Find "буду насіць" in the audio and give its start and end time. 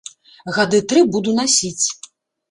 1.15-1.85